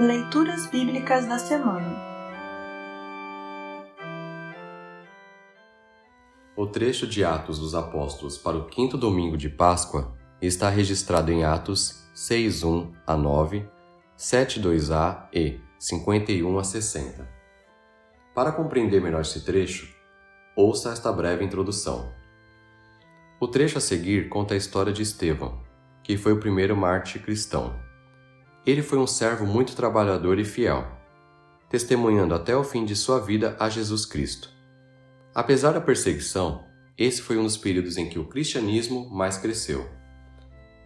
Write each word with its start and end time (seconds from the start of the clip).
Leituras 0.00 0.66
Bíblicas 0.68 1.26
da 1.26 1.38
Semana 1.38 1.94
O 6.56 6.66
trecho 6.66 7.06
de 7.06 7.22
Atos 7.22 7.58
dos 7.58 7.74
Apóstolos 7.74 8.38
para 8.38 8.56
o 8.56 8.64
quinto 8.64 8.96
domingo 8.96 9.36
de 9.36 9.50
Páscoa 9.50 10.16
está 10.40 10.70
registrado 10.70 11.30
em 11.30 11.44
Atos 11.44 12.02
6:1 12.14 12.94
a 13.06 13.14
9, 13.14 13.68
7:2a 14.16 15.28
e 15.34 15.60
51 15.78 16.58
a 16.58 16.64
60. 16.64 17.28
Para 18.34 18.52
compreender 18.52 19.02
melhor 19.02 19.20
esse 19.20 19.44
trecho, 19.44 19.94
ouça 20.56 20.94
esta 20.94 21.12
breve 21.12 21.44
introdução. 21.44 22.10
O 23.38 23.46
trecho 23.46 23.76
a 23.76 23.82
seguir 23.82 24.30
conta 24.30 24.54
a 24.54 24.56
história 24.56 24.94
de 24.94 25.02
Estevão, 25.02 25.62
que 26.02 26.16
foi 26.16 26.32
o 26.32 26.40
primeiro 26.40 26.74
mártir 26.74 27.20
cristão. 27.20 27.89
Ele 28.70 28.82
foi 28.82 29.00
um 29.00 29.06
servo 29.06 29.44
muito 29.44 29.74
trabalhador 29.74 30.38
e 30.38 30.44
fiel, 30.44 30.86
testemunhando 31.68 32.36
até 32.36 32.54
o 32.54 32.62
fim 32.62 32.84
de 32.84 32.94
sua 32.94 33.18
vida 33.18 33.56
a 33.58 33.68
Jesus 33.68 34.06
Cristo. 34.06 34.48
Apesar 35.34 35.72
da 35.72 35.80
perseguição, 35.80 36.64
esse 36.96 37.20
foi 37.20 37.36
um 37.36 37.42
dos 37.42 37.56
períodos 37.56 37.96
em 37.96 38.08
que 38.08 38.16
o 38.16 38.26
cristianismo 38.26 39.10
mais 39.10 39.36
cresceu. 39.36 39.90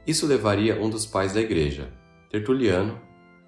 Isso 0.07 0.27
levaria 0.27 0.83
um 0.83 0.88
dos 0.88 1.05
pais 1.05 1.34
da 1.34 1.43
igreja, 1.43 1.93
Tertuliano, 2.30 2.98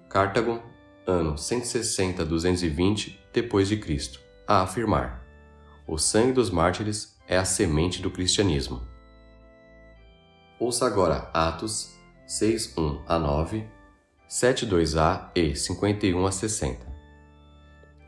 Cartago, 0.07 0.61
ano 1.07 1.33
160-220 1.33 3.17
depois 3.33 3.67
de 3.67 3.77
Cristo, 3.77 4.19
a 4.47 4.61
afirmar: 4.61 5.25
o 5.87 5.97
sangue 5.97 6.33
dos 6.33 6.51
mártires 6.51 7.17
é 7.27 7.37
a 7.37 7.43
semente 7.43 8.03
do 8.03 8.11
cristianismo. 8.11 8.87
Ouça 10.59 10.85
agora 10.85 11.27
Atos 11.33 11.91
6:1 12.27 13.01
a 13.07 13.17
9, 13.17 13.76
7:2a 14.29 15.31
e 15.33 15.55
51 15.55 16.25
a 16.25 16.31
60. 16.33 16.85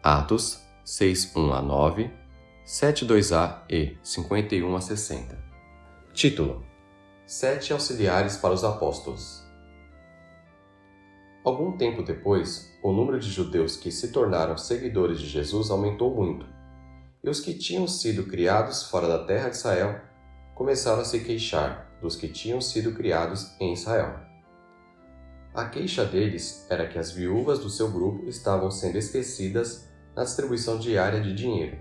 Atos 0.03 0.59
6:1 0.85 1.53
a 1.53 1.61
9, 1.61 2.11
72A 2.65 3.63
e 3.69 3.97
51 4.03 4.75
a 4.75 4.81
60. 4.81 5.41
Título: 6.11 6.65
Sete 7.25 7.71
auxiliares 7.71 8.35
para 8.35 8.53
os 8.53 8.65
apóstolos. 8.65 9.41
Algum 11.45 11.77
tempo 11.77 12.03
depois, 12.03 12.77
o 12.83 12.91
número 12.91 13.17
de 13.17 13.29
judeus 13.29 13.77
que 13.77 13.89
se 13.89 14.11
tornaram 14.11 14.57
seguidores 14.57 15.21
de 15.21 15.27
Jesus 15.27 15.71
aumentou 15.71 16.13
muito, 16.13 16.45
e 17.23 17.29
os 17.29 17.39
que 17.39 17.53
tinham 17.53 17.87
sido 17.87 18.25
criados 18.25 18.83
fora 18.83 19.07
da 19.07 19.23
terra 19.23 19.47
de 19.47 19.55
Israel 19.55 20.01
começaram 20.53 20.99
a 20.99 21.05
se 21.05 21.21
queixar 21.21 21.97
dos 22.01 22.17
que 22.17 22.27
tinham 22.27 22.59
sido 22.59 22.91
criados 22.91 23.55
em 23.57 23.71
Israel. 23.71 24.28
A 25.59 25.65
queixa 25.65 26.05
deles 26.05 26.65
era 26.69 26.87
que 26.87 26.97
as 26.97 27.11
viúvas 27.11 27.59
do 27.59 27.69
seu 27.69 27.91
grupo 27.91 28.29
estavam 28.29 28.71
sendo 28.71 28.97
esquecidas 28.97 29.89
na 30.15 30.23
distribuição 30.23 30.79
diária 30.79 31.19
de 31.19 31.35
dinheiro. 31.35 31.77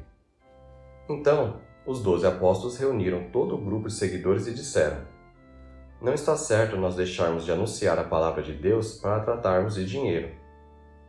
Então, 1.08 1.60
os 1.86 2.02
doze 2.02 2.26
apóstolos 2.26 2.76
reuniram 2.76 3.30
todo 3.30 3.54
o 3.54 3.64
grupo 3.64 3.86
de 3.86 3.94
seguidores 3.94 4.48
e 4.48 4.52
disseram: 4.52 5.06
Não 6.02 6.12
está 6.12 6.36
certo 6.36 6.76
nós 6.76 6.96
deixarmos 6.96 7.44
de 7.44 7.52
anunciar 7.52 7.96
a 8.00 8.02
palavra 8.02 8.42
de 8.42 8.52
Deus 8.52 8.98
para 8.98 9.20
tratarmos 9.20 9.76
de 9.76 9.86
dinheiro. 9.86 10.34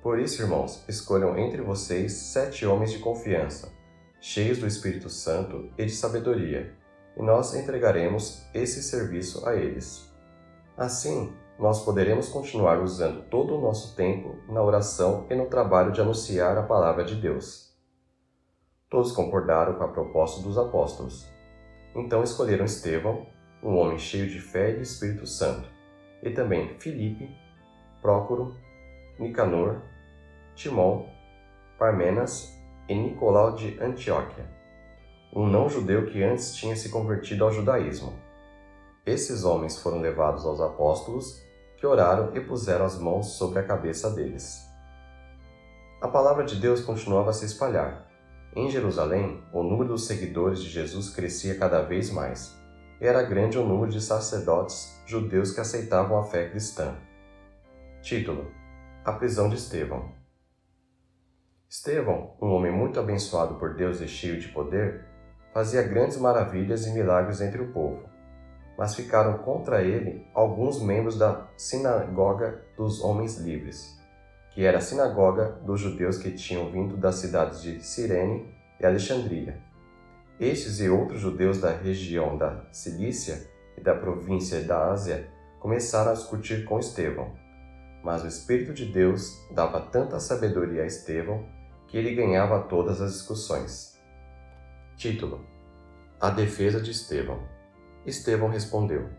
Por 0.04 0.20
isso, 0.20 0.40
irmãos, 0.40 0.84
escolham 0.88 1.36
entre 1.40 1.64
vocês 1.64 2.14
sete 2.14 2.68
homens 2.68 2.92
de 2.92 3.00
confiança, 3.00 3.74
cheios 4.22 4.60
do 4.60 4.68
Espírito 4.68 5.10
Santo 5.10 5.72
e 5.76 5.86
de 5.88 5.92
sabedoria, 5.92 6.72
e 7.18 7.24
nós 7.24 7.56
entregaremos 7.56 8.44
esse 8.54 8.84
serviço 8.84 9.50
a 9.50 9.56
eles. 9.56 10.08
Assim, 10.78 11.34
nós 11.60 11.84
poderemos 11.84 12.30
continuar 12.30 12.82
usando 12.82 13.24
todo 13.30 13.58
o 13.58 13.62
nosso 13.62 13.94
tempo 13.94 14.38
na 14.48 14.64
oração 14.64 15.28
e 15.30 15.36
no 15.36 15.48
trabalho 15.48 15.92
de 15.92 16.00
anunciar 16.00 16.58
a 16.58 16.64
palavra 16.64 17.04
de 17.04 17.16
Deus. 17.16 17.78
Todos 18.90 19.12
concordaram 19.12 19.74
com 19.74 19.84
a 19.84 19.90
proposta 19.90 20.42
dos 20.42 20.58
apóstolos. 20.58 21.30
Então 21.94 22.24
escolheram 22.24 22.64
Estevão, 22.64 23.28
um 23.62 23.76
homem 23.76 24.00
cheio 24.00 24.30
de 24.30 24.40
fé 24.40 24.72
e 24.72 24.76
do 24.78 24.84
Espírito 24.84 25.28
Santo, 25.28 25.68
e 26.24 26.30
também 26.30 26.80
Filipe, 26.80 27.30
Prócoro, 28.02 28.56
Nicanor, 29.20 29.82
Timão, 30.56 31.10
Parmenas 31.78 32.58
e 32.88 32.96
Nicolau 32.96 33.54
de 33.54 33.78
Antioquia, 33.82 34.50
um 35.36 35.46
não-judeu 35.46 36.06
que 36.06 36.24
antes 36.24 36.56
tinha 36.56 36.76
se 36.76 36.90
convertido 36.90 37.44
ao 37.44 37.52
judaísmo. 37.52 38.14
Esses 39.06 39.44
homens 39.44 39.78
foram 39.82 40.00
levados 40.00 40.46
aos 40.46 40.62
apóstolos 40.62 41.49
que 41.80 41.88
oraram 41.88 42.36
e 42.36 42.42
puseram 42.42 42.86
as 42.86 43.00
mãos 43.00 43.38
sobre 43.38 43.60
a 43.60 43.64
cabeça 43.64 44.10
deles. 44.12 44.68
A 46.02 46.08
palavra 46.08 46.44
de 46.44 46.58
Deus 46.58 46.82
continuava 46.82 47.30
a 47.30 47.34
se 47.34 47.46
espalhar. 47.46 48.06
Em 48.56 48.70
Jerusalém, 48.70 49.44
o 49.54 49.64
número 49.64 49.90
dos 49.90 50.06
seguidores 50.06 50.60
de 50.60 50.70
Jesus 50.70 51.10
crescia 51.10 51.58
cada 51.58 51.82
vez 51.82 52.12
mais, 52.12 52.54
e 53.00 53.06
era 53.06 53.24
grande 53.24 53.58
o 53.58 53.66
número 53.66 53.92
de 53.92 54.02
sacerdotes 54.02 55.02
judeus 55.06 55.52
que 55.52 55.62
aceitavam 55.62 56.18
a 56.18 56.24
fé 56.24 56.50
cristã. 56.50 56.96
Título: 58.02 58.52
A 59.06 59.14
prisão 59.14 59.48
de 59.50 59.56
Estevão. 59.56 60.12
Estevão, 61.70 62.36
um 62.42 62.50
homem 62.50 62.72
muito 62.72 63.00
abençoado 63.00 63.56
por 63.56 63.76
Deus 63.76 64.02
e 64.02 64.08
cheio 64.08 64.40
de 64.40 64.48
poder, 64.50 65.06
fazia 65.54 65.84
grandes 65.84 66.18
maravilhas 66.18 66.88
e 66.88 66.92
milagres 66.92 67.40
entre 67.40 67.62
o 67.62 67.72
povo 67.72 68.10
mas 68.80 68.96
ficaram 68.96 69.40
contra 69.40 69.84
ele 69.84 70.26
alguns 70.34 70.82
membros 70.82 71.18
da 71.18 71.49
Sinagoga 71.60 72.64
dos 72.78 73.04
Homens 73.04 73.38
Livres, 73.38 74.00
que 74.52 74.64
era 74.64 74.78
a 74.78 74.82
sinagoga 74.82 75.60
dos 75.66 75.82
judeus 75.82 76.18
que 76.18 76.32
tinham 76.32 76.72
vindo 76.72 76.96
das 76.96 77.16
cidades 77.16 77.62
de 77.62 77.84
Cirene 77.84 78.56
e 78.80 78.86
Alexandria. 78.86 79.62
Estes 80.40 80.80
e 80.80 80.88
outros 80.88 81.20
judeus 81.20 81.60
da 81.60 81.70
região 81.70 82.38
da 82.38 82.66
Cilícia 82.72 83.46
e 83.78 83.82
da 83.82 83.94
província 83.94 84.62
da 84.62 84.90
Ásia 84.90 85.28
começaram 85.60 86.12
a 86.12 86.14
discutir 86.14 86.64
com 86.64 86.80
Estevão, 86.80 87.36
mas 88.06 88.24
o 88.24 88.28
Espírito 88.28 88.74
de 88.74 88.86
Deus 88.86 89.38
dava 89.54 89.82
tanta 89.82 90.18
sabedoria 90.18 90.84
a 90.84 90.88
Estevão 90.88 91.46
que 91.90 91.98
ele 91.98 92.16
ganhava 92.16 92.70
todas 92.70 93.02
as 93.02 93.12
discussões. 93.12 94.00
Título: 94.96 95.46
A 96.22 96.30
defesa 96.30 96.80
de 96.80 96.92
Estevão. 96.92 97.44
Estevão 98.06 98.48
respondeu: 98.48 99.10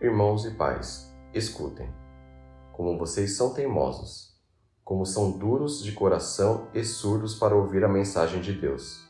Irmãos 0.00 0.44
e 0.44 0.50
pais, 0.50 1.14
escutem. 1.32 1.88
Como 2.72 2.98
vocês 2.98 3.36
são 3.36 3.54
teimosos, 3.54 4.34
como 4.84 5.06
são 5.06 5.38
duros 5.38 5.82
de 5.82 5.92
coração 5.92 6.68
e 6.74 6.84
surdos 6.84 7.36
para 7.36 7.54
ouvir 7.54 7.84
a 7.84 7.88
mensagem 7.88 8.40
de 8.40 8.52
Deus. 8.52 9.08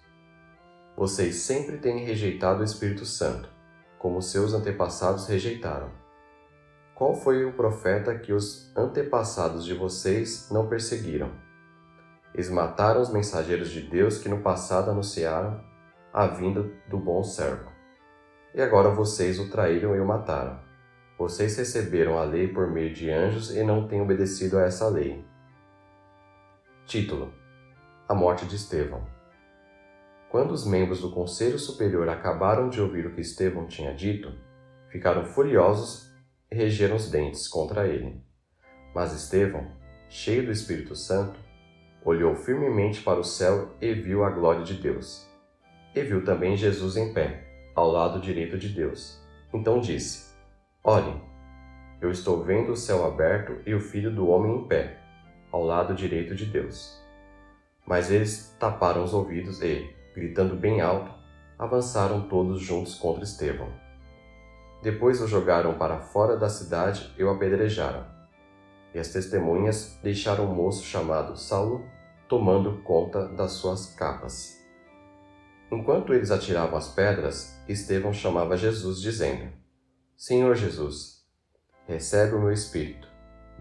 Vocês 0.96 1.36
sempre 1.36 1.78
têm 1.78 2.04
rejeitado 2.04 2.60
o 2.60 2.64
Espírito 2.64 3.06
Santo, 3.06 3.48
como 3.98 4.20
seus 4.20 4.52
antepassados 4.52 5.26
rejeitaram. 5.26 5.90
Qual 6.94 7.14
foi 7.14 7.44
o 7.44 7.54
profeta 7.54 8.16
que 8.18 8.32
os 8.32 8.70
antepassados 8.76 9.64
de 9.64 9.74
vocês 9.74 10.48
não 10.50 10.68
perseguiram? 10.68 11.32
Eles 12.34 12.50
mataram 12.50 13.00
os 13.00 13.10
mensageiros 13.10 13.70
de 13.70 13.80
Deus 13.80 14.18
que 14.18 14.28
no 14.28 14.42
passado 14.42 14.90
anunciaram 14.90 15.60
a 16.12 16.26
vinda 16.26 16.62
do 16.88 16.98
bom 16.98 17.24
servo 17.24 17.74
e 18.54 18.62
agora 18.62 18.88
vocês 18.88 19.38
o 19.40 19.50
traíram 19.50 19.96
e 19.96 20.00
o 20.00 20.06
mataram. 20.06 20.60
Vocês 21.16 21.56
receberam 21.56 22.18
a 22.18 22.24
lei 22.24 22.48
por 22.48 22.68
meio 22.68 22.92
de 22.92 23.08
anjos 23.08 23.54
e 23.54 23.62
não 23.62 23.86
têm 23.86 24.00
obedecido 24.00 24.58
a 24.58 24.62
essa 24.62 24.88
lei. 24.88 25.24
Título: 26.86 27.32
A 28.08 28.14
morte 28.14 28.44
de 28.46 28.56
Estevão. 28.56 29.06
Quando 30.28 30.50
os 30.50 30.66
membros 30.66 31.00
do 31.00 31.12
Conselho 31.12 31.56
Superior 31.56 32.08
acabaram 32.08 32.68
de 32.68 32.80
ouvir 32.80 33.06
o 33.06 33.14
que 33.14 33.20
Estevão 33.20 33.66
tinha 33.68 33.94
dito, 33.94 34.32
ficaram 34.90 35.24
furiosos 35.24 36.12
e 36.50 36.56
regeram 36.56 36.96
os 36.96 37.08
dentes 37.08 37.46
contra 37.46 37.86
ele. 37.86 38.20
Mas 38.92 39.14
Estevão, 39.14 39.70
cheio 40.08 40.44
do 40.44 40.50
Espírito 40.50 40.96
Santo, 40.96 41.38
olhou 42.04 42.34
firmemente 42.34 43.00
para 43.02 43.20
o 43.20 43.24
céu 43.24 43.72
e 43.80 43.94
viu 43.94 44.24
a 44.24 44.30
glória 44.30 44.64
de 44.64 44.74
Deus. 44.74 45.24
E 45.94 46.02
viu 46.02 46.24
também 46.24 46.56
Jesus 46.56 46.96
em 46.96 47.14
pé 47.14 47.70
ao 47.72 47.88
lado 47.88 48.20
direito 48.20 48.58
de 48.58 48.68
Deus. 48.68 49.22
Então 49.52 49.78
disse: 49.78 50.33
Olhem, 50.86 51.18
eu 51.98 52.10
estou 52.10 52.44
vendo 52.44 52.72
o 52.72 52.76
céu 52.76 53.06
aberto 53.06 53.56
e 53.64 53.72
o 53.72 53.80
filho 53.80 54.14
do 54.14 54.28
homem 54.28 54.54
em 54.54 54.68
pé, 54.68 54.98
ao 55.50 55.64
lado 55.64 55.94
direito 55.94 56.34
de 56.34 56.44
Deus. 56.44 57.02
Mas 57.86 58.10
eles 58.10 58.54
taparam 58.60 59.02
os 59.02 59.14
ouvidos 59.14 59.62
e, 59.62 59.90
gritando 60.14 60.54
bem 60.54 60.82
alto, 60.82 61.10
avançaram 61.58 62.28
todos 62.28 62.60
juntos 62.60 62.96
contra 62.96 63.24
Estevão. 63.24 63.72
Depois 64.82 65.22
o 65.22 65.26
jogaram 65.26 65.72
para 65.78 66.00
fora 66.00 66.36
da 66.36 66.50
cidade 66.50 67.14
e 67.16 67.24
o 67.24 67.30
apedrejaram. 67.30 68.04
E 68.92 68.98
as 68.98 69.08
testemunhas 69.08 69.98
deixaram 70.02 70.44
o 70.44 70.54
moço 70.54 70.84
chamado 70.84 71.34
Saulo 71.34 71.82
tomando 72.28 72.82
conta 72.82 73.26
das 73.28 73.52
suas 73.52 73.94
capas. 73.94 74.62
Enquanto 75.72 76.12
eles 76.12 76.30
atiravam 76.30 76.76
as 76.76 76.88
pedras, 76.88 77.58
Estevão 77.66 78.12
chamava 78.12 78.54
Jesus, 78.54 79.00
dizendo: 79.00 79.63
Senhor 80.16 80.54
Jesus, 80.54 81.24
recebe 81.86 82.34
o 82.34 82.40
meu 82.40 82.52
espírito. 82.52 83.08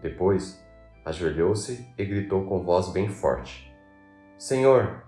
Depois, 0.02 0.64
ajoelhou-se 1.04 1.88
e 1.98 2.06
gritou 2.06 2.46
com 2.46 2.64
voz 2.64 2.90
bem 2.90 3.10
forte: 3.10 3.74
Senhor, 4.38 5.04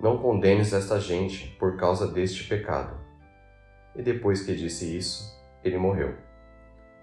não 0.00 0.18
condenes 0.18 0.72
esta 0.72 1.00
gente 1.00 1.48
por 1.58 1.76
causa 1.76 2.06
deste 2.06 2.44
pecado. 2.44 2.98
E 3.94 4.02
depois 4.02 4.42
que 4.42 4.54
disse 4.54 4.96
isso, 4.96 5.24
ele 5.64 5.78
morreu. 5.78 6.14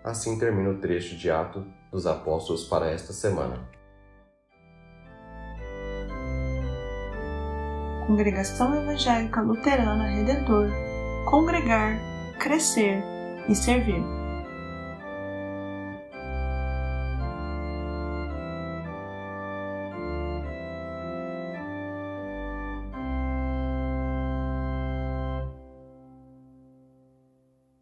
Assim 0.04 0.38
termina 0.38 0.70
o 0.70 0.80
trecho 0.80 1.18
de 1.18 1.32
Atos 1.32 1.66
dos 1.92 2.06
Apóstolos 2.06 2.66
para 2.66 2.90
esta 2.92 3.12
semana. 3.12 3.68
Congregação 8.06 8.76
Evangélica 8.76 9.42
Luterana 9.42 10.10
Redentor 10.10 10.70
Congregar, 11.26 11.98
Crescer 12.38 13.13
e 13.48 13.56
Servir. 13.56 14.23